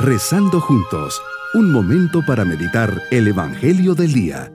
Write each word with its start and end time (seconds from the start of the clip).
Rezando 0.00 0.60
juntos, 0.60 1.20
un 1.54 1.72
momento 1.72 2.24
para 2.24 2.44
meditar 2.44 3.02
el 3.10 3.26
Evangelio 3.26 3.96
del 3.96 4.12
Día. 4.12 4.52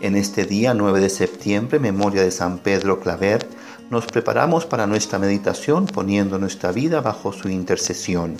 En 0.00 0.16
este 0.16 0.44
día 0.44 0.74
9 0.74 1.02
de 1.02 1.08
septiembre, 1.08 1.78
memoria 1.78 2.22
de 2.22 2.32
San 2.32 2.58
Pedro 2.58 2.98
Claver, 2.98 3.48
nos 3.90 4.06
preparamos 4.06 4.66
para 4.66 4.88
nuestra 4.88 5.20
meditación 5.20 5.86
poniendo 5.86 6.36
nuestra 6.40 6.72
vida 6.72 7.00
bajo 7.00 7.32
su 7.32 7.48
intercesión. 7.48 8.36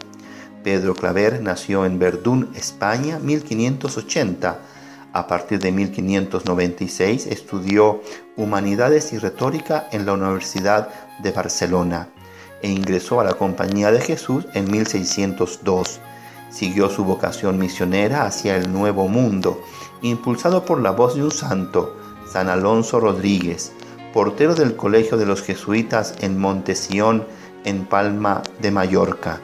Pedro 0.64 0.96
Claver 0.96 1.40
nació 1.40 1.86
en 1.86 2.00
Verdún, 2.00 2.50
España, 2.56 3.20
1580. 3.20 4.77
A 5.12 5.26
partir 5.26 5.58
de 5.58 5.72
1596 5.72 7.26
estudió 7.26 8.02
Humanidades 8.36 9.12
y 9.12 9.18
Retórica 9.18 9.88
en 9.90 10.04
la 10.04 10.12
Universidad 10.12 10.90
de 11.22 11.32
Barcelona 11.32 12.08
e 12.62 12.68
ingresó 12.68 13.20
a 13.20 13.24
la 13.24 13.34
Compañía 13.34 13.90
de 13.90 14.00
Jesús 14.00 14.46
en 14.54 14.70
1602. 14.70 16.00
Siguió 16.50 16.90
su 16.90 17.04
vocación 17.04 17.58
misionera 17.58 18.26
hacia 18.26 18.56
el 18.56 18.72
Nuevo 18.72 19.08
Mundo, 19.08 19.62
impulsado 20.02 20.64
por 20.64 20.80
la 20.80 20.90
voz 20.90 21.14
de 21.14 21.22
un 21.22 21.30
santo, 21.30 21.96
San 22.30 22.48
Alonso 22.48 23.00
Rodríguez, 23.00 23.72
portero 24.12 24.54
del 24.54 24.76
Colegio 24.76 25.16
de 25.16 25.26
los 25.26 25.42
Jesuitas 25.42 26.14
en 26.20 26.38
Montesión, 26.38 27.26
en 27.64 27.84
Palma 27.84 28.42
de 28.60 28.70
Mallorca. 28.70 29.40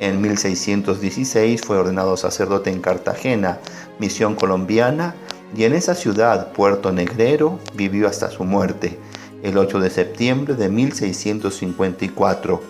En 0.00 0.20
1616 0.20 1.60
fue 1.62 1.76
ordenado 1.76 2.16
sacerdote 2.16 2.70
en 2.70 2.80
Cartagena, 2.80 3.58
misión 3.98 4.34
colombiana, 4.34 5.14
y 5.56 5.64
en 5.64 5.74
esa 5.74 5.94
ciudad, 5.94 6.52
Puerto 6.52 6.92
Negrero, 6.92 7.58
vivió 7.74 8.08
hasta 8.08 8.30
su 8.30 8.44
muerte, 8.44 8.98
el 9.42 9.56
8 9.56 9.80
de 9.80 9.90
septiembre 9.90 10.54
de 10.54 10.68
1654, 10.68 12.60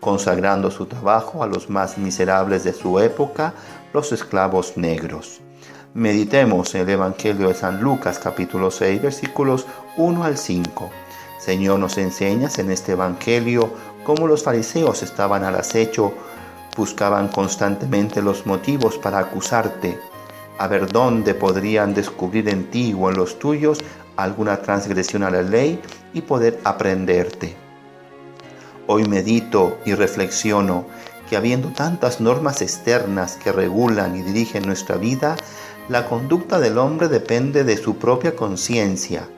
consagrando 0.00 0.70
su 0.70 0.86
trabajo 0.86 1.42
a 1.42 1.46
los 1.46 1.70
más 1.70 1.98
miserables 1.98 2.64
de 2.64 2.72
su 2.72 3.00
época, 3.00 3.54
los 3.92 4.12
esclavos 4.12 4.76
negros. 4.76 5.40
Meditemos 5.94 6.74
el 6.74 6.88
Evangelio 6.88 7.48
de 7.48 7.54
San 7.54 7.80
Lucas 7.80 8.18
capítulo 8.18 8.70
6 8.70 9.02
versículos 9.02 9.66
1 9.96 10.22
al 10.22 10.36
5. 10.36 10.90
Señor, 11.38 11.78
nos 11.78 11.96
enseñas 11.98 12.58
en 12.58 12.70
este 12.70 12.92
Evangelio 12.92 13.72
cómo 14.04 14.26
los 14.26 14.42
fariseos 14.42 15.02
estaban 15.02 15.44
al 15.44 15.56
acecho, 15.56 16.12
buscaban 16.76 17.28
constantemente 17.28 18.20
los 18.22 18.44
motivos 18.44 18.98
para 18.98 19.18
acusarte, 19.18 19.98
a 20.58 20.66
ver 20.66 20.90
dónde 20.90 21.34
podrían 21.34 21.94
descubrir 21.94 22.48
en 22.48 22.70
ti 22.70 22.94
o 22.98 23.08
en 23.08 23.16
los 23.16 23.38
tuyos 23.38 23.78
alguna 24.16 24.60
transgresión 24.60 25.22
a 25.22 25.30
la 25.30 25.42
ley 25.42 25.80
y 26.12 26.22
poder 26.22 26.58
aprenderte. 26.64 27.54
Hoy 28.86 29.06
medito 29.06 29.78
y 29.84 29.94
reflexiono 29.94 30.86
que 31.28 31.36
habiendo 31.36 31.68
tantas 31.68 32.20
normas 32.20 32.62
externas 32.62 33.36
que 33.36 33.52
regulan 33.52 34.16
y 34.16 34.22
dirigen 34.22 34.66
nuestra 34.66 34.96
vida, 34.96 35.36
la 35.88 36.06
conducta 36.06 36.58
del 36.58 36.78
hombre 36.78 37.08
depende 37.08 37.64
de 37.64 37.76
su 37.76 37.96
propia 37.96 38.34
conciencia 38.34 39.28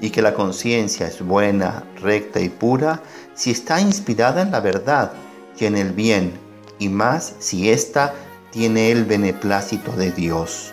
y 0.00 0.10
que 0.10 0.22
la 0.22 0.34
conciencia 0.34 1.06
es 1.06 1.22
buena, 1.22 1.84
recta 2.00 2.40
y 2.40 2.48
pura 2.48 3.02
si 3.34 3.50
está 3.50 3.80
inspirada 3.80 4.42
en 4.42 4.50
la 4.50 4.60
verdad 4.60 5.12
y 5.58 5.66
en 5.66 5.76
el 5.76 5.92
bien, 5.92 6.32
y 6.78 6.88
más 6.88 7.34
si 7.38 7.70
ésta 7.70 8.14
tiene 8.54 8.92
el 8.92 9.04
beneplácito 9.04 9.90
de 9.96 10.12
Dios. 10.12 10.72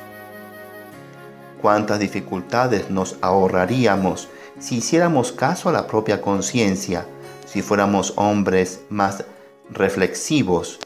Cuántas 1.64 1.98
dificultades 1.98 2.92
nos 2.92 3.16
ahorraríamos 3.22 4.30
si 4.60 4.78
hiciéramos 4.78 5.32
caso 5.32 5.68
a 5.68 5.72
la 5.72 5.88
propia 5.88 6.22
conciencia, 6.22 7.08
si 7.48 7.64
fuéramos 7.64 8.14
hombres 8.18 8.82
más 8.92 9.26
reflexivos 9.72 10.78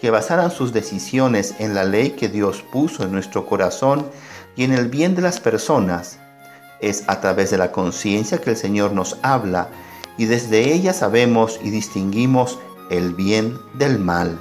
que 0.00 0.10
basaran 0.10 0.52
sus 0.52 0.72
decisiones 0.72 1.56
en 1.58 1.74
la 1.74 1.82
ley 1.82 2.10
que 2.10 2.28
Dios 2.28 2.62
puso 2.70 3.02
en 3.02 3.10
nuestro 3.10 3.46
corazón 3.46 4.06
y 4.54 4.62
en 4.62 4.72
el 4.72 4.86
bien 4.86 5.16
de 5.16 5.22
las 5.22 5.40
personas. 5.40 6.20
Es 6.80 7.02
a 7.08 7.20
través 7.20 7.50
de 7.50 7.58
la 7.58 7.72
conciencia 7.72 8.38
que 8.38 8.50
el 8.50 8.56
Señor 8.56 8.92
nos 8.92 9.18
habla 9.22 9.70
y 10.16 10.26
desde 10.26 10.72
ella 10.72 10.92
sabemos 10.92 11.58
y 11.64 11.70
distinguimos 11.70 12.60
el 12.90 13.12
bien 13.12 13.58
del 13.76 13.98
mal. 13.98 14.38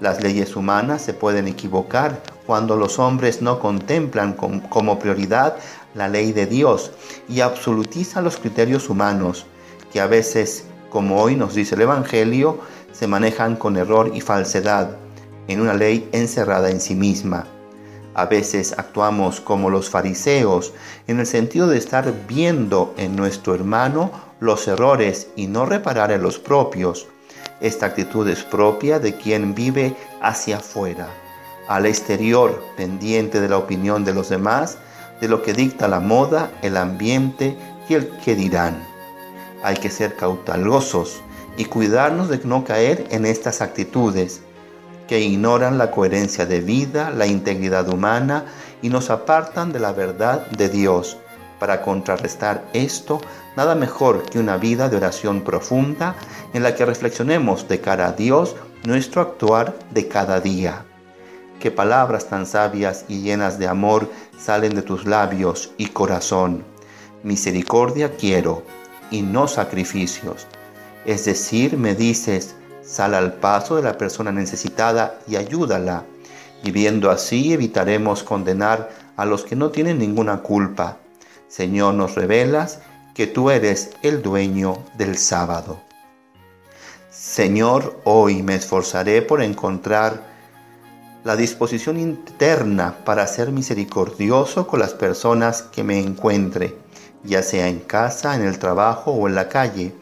Las 0.00 0.22
leyes 0.22 0.56
humanas 0.56 1.02
se 1.02 1.14
pueden 1.14 1.48
equivocar 1.48 2.22
cuando 2.46 2.76
los 2.76 2.98
hombres 2.98 3.40
no 3.40 3.58
contemplan 3.60 4.34
como 4.34 4.98
prioridad 4.98 5.56
la 5.94 6.08
ley 6.08 6.32
de 6.32 6.46
Dios 6.46 6.92
y 7.28 7.40
absolutizan 7.40 8.22
los 8.22 8.36
criterios 8.36 8.90
humanos, 8.90 9.46
que 9.92 10.00
a 10.00 10.06
veces, 10.06 10.66
como 10.90 11.22
hoy 11.22 11.34
nos 11.34 11.54
dice 11.54 11.74
el 11.74 11.80
Evangelio, 11.80 12.58
se 12.92 13.06
manejan 13.06 13.56
con 13.56 13.76
error 13.76 14.10
y 14.14 14.20
falsedad 14.20 14.96
en 15.48 15.60
una 15.60 15.74
ley 15.74 16.08
encerrada 16.12 16.70
en 16.70 16.80
sí 16.80 16.94
misma. 16.94 17.46
A 18.14 18.26
veces 18.26 18.74
actuamos 18.76 19.40
como 19.40 19.70
los 19.70 19.90
fariseos 19.90 20.72
en 21.06 21.20
el 21.20 21.26
sentido 21.26 21.68
de 21.68 21.78
estar 21.78 22.12
viendo 22.26 22.94
en 22.96 23.16
nuestro 23.16 23.54
hermano 23.54 24.10
los 24.40 24.68
errores 24.68 25.28
y 25.36 25.46
no 25.46 25.66
reparar 25.66 26.12
en 26.12 26.22
los 26.22 26.38
propios. 26.38 27.06
Esta 27.60 27.86
actitud 27.86 28.28
es 28.28 28.42
propia 28.42 28.98
de 28.98 29.16
quien 29.16 29.54
vive 29.54 29.96
hacia 30.20 30.58
afuera, 30.58 31.08
al 31.68 31.86
exterior, 31.86 32.62
pendiente 32.76 33.40
de 33.40 33.48
la 33.48 33.58
opinión 33.58 34.04
de 34.04 34.12
los 34.12 34.28
demás, 34.28 34.78
de 35.20 35.28
lo 35.28 35.42
que 35.42 35.54
dicta 35.54 35.88
la 35.88 36.00
moda, 36.00 36.50
el 36.62 36.76
ambiente 36.76 37.56
y 37.88 37.94
el 37.94 38.10
que 38.18 38.34
dirán. 38.34 38.86
Hay 39.62 39.76
que 39.76 39.90
ser 39.90 40.16
cautelosos 40.16 41.22
y 41.56 41.64
cuidarnos 41.64 42.28
de 42.28 42.38
no 42.44 42.64
caer 42.64 43.06
en 43.10 43.24
estas 43.24 43.62
actitudes 43.62 44.42
que 45.08 45.20
ignoran 45.20 45.78
la 45.78 45.90
coherencia 45.90 46.46
de 46.46 46.60
vida, 46.60 47.10
la 47.10 47.26
integridad 47.26 47.88
humana 47.88 48.44
y 48.82 48.90
nos 48.90 49.08
apartan 49.10 49.72
de 49.72 49.80
la 49.80 49.92
verdad 49.92 50.46
de 50.48 50.68
Dios. 50.68 51.16
Para 51.58 51.82
contrarrestar 51.82 52.64
esto, 52.72 53.20
nada 53.56 53.74
mejor 53.74 54.22
que 54.24 54.38
una 54.38 54.56
vida 54.56 54.88
de 54.88 54.96
oración 54.96 55.42
profunda 55.42 56.14
en 56.52 56.62
la 56.62 56.74
que 56.74 56.84
reflexionemos 56.84 57.68
de 57.68 57.80
cara 57.80 58.08
a 58.08 58.12
Dios 58.12 58.56
nuestro 58.84 59.22
actuar 59.22 59.74
de 59.92 60.08
cada 60.08 60.40
día. 60.40 60.84
Qué 61.60 61.70
palabras 61.70 62.28
tan 62.28 62.46
sabias 62.46 63.04
y 63.08 63.22
llenas 63.22 63.58
de 63.58 63.66
amor 63.66 64.10
salen 64.38 64.74
de 64.74 64.82
tus 64.82 65.06
labios 65.06 65.72
y 65.78 65.86
corazón. 65.86 66.64
Misericordia 67.22 68.14
quiero 68.16 68.62
y 69.10 69.22
no 69.22 69.48
sacrificios 69.48 70.46
es 71.06 71.24
decir, 71.24 71.78
me 71.78 71.94
dices, 71.94 72.56
sal 72.82 73.14
al 73.14 73.34
paso 73.34 73.76
de 73.76 73.82
la 73.82 73.96
persona 73.96 74.32
necesitada 74.32 75.20
y 75.28 75.36
ayúdala. 75.36 76.04
Y 76.64 76.72
viendo 76.72 77.12
así 77.12 77.52
evitaremos 77.52 78.24
condenar 78.24 78.90
a 79.16 79.24
los 79.24 79.44
que 79.44 79.54
no 79.54 79.70
tienen 79.70 79.98
ninguna 79.98 80.42
culpa. 80.42 80.98
Señor, 81.48 81.94
nos 81.94 82.14
revelas 82.14 82.80
que 83.14 83.26
tú 83.26 83.50
eres 83.50 83.90
el 84.02 84.20
dueño 84.22 84.78
del 84.98 85.16
sábado. 85.16 85.80
Señor, 87.10 88.00
hoy 88.04 88.42
me 88.42 88.56
esforzaré 88.56 89.22
por 89.22 89.42
encontrar 89.42 90.22
la 91.24 91.34
disposición 91.34 91.98
interna 91.98 92.98
para 93.04 93.26
ser 93.26 93.52
misericordioso 93.52 94.66
con 94.66 94.80
las 94.80 94.94
personas 94.94 95.62
que 95.62 95.82
me 95.82 95.98
encuentre, 95.98 96.76
ya 97.24 97.42
sea 97.42 97.68
en 97.68 97.80
casa, 97.80 98.36
en 98.36 98.42
el 98.42 98.58
trabajo 98.58 99.12
o 99.12 99.26
en 99.28 99.34
la 99.34 99.48
calle 99.48 99.92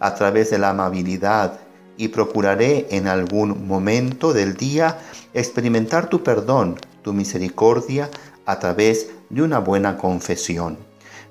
a 0.00 0.14
través 0.14 0.50
de 0.50 0.58
la 0.58 0.70
amabilidad 0.70 1.60
y 1.96 2.08
procuraré 2.08 2.88
en 2.90 3.08
algún 3.08 3.66
momento 3.66 4.32
del 4.32 4.56
día 4.56 4.98
experimentar 5.34 6.08
tu 6.08 6.22
perdón, 6.22 6.76
tu 7.02 7.12
misericordia 7.12 8.10
a 8.46 8.58
través 8.58 9.08
de 9.30 9.42
una 9.42 9.60
buena 9.60 9.96
confesión. 9.96 10.76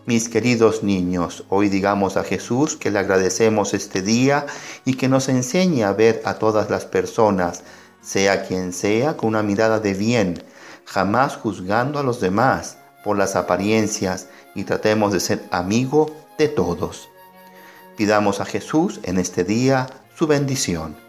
Mis 0.06 0.30
queridos 0.30 0.82
niños, 0.82 1.44
hoy 1.50 1.70
digamos 1.70 2.18
a 2.18 2.24
Jesús 2.24 2.76
que 2.76 2.90
le 2.90 3.00
agradecemos 3.00 3.74
este 3.74 4.02
día 4.02 4.48
y 4.86 4.96
que 4.96 5.08
nos 5.08 5.30
enseñe 5.30 5.84
a 5.84 5.94
ver 5.94 6.22
a 6.26 6.36
todas 6.36 6.70
las 6.70 6.86
personas, 6.86 7.64
sea 8.02 8.48
quien 8.48 8.74
sea, 8.74 9.18
con 9.18 9.30
una 9.30 9.44
mirada 9.44 9.80
de 9.80 9.94
bien, 9.94 10.44
jamás 10.86 11.36
juzgando 11.36 12.00
a 12.00 12.04
los 12.04 12.20
demás 12.22 12.78
por 13.04 13.18
las 13.18 13.36
apariencias 13.36 14.28
y 14.56 14.64
tratemos 14.64 15.14
de 15.14 15.20
ser 15.20 15.44
amigo 15.52 16.16
de 16.38 16.48
todos. 16.48 17.10
Pidamos 17.98 18.40
a 18.40 18.46
Jesús 18.46 19.00
en 19.04 19.20
este 19.20 19.44
día 19.44 19.88
su 20.16 20.26
bendición. 20.26 21.09